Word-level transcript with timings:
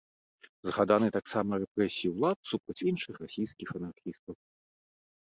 Згаданы 0.69 1.09
таксама 1.17 1.51
рэпрэсіі 1.65 2.13
ўлад 2.15 2.37
супраць 2.55 2.81
іншых 2.91 3.23
расійскіх 3.27 3.69
анархістаў. 3.83 4.35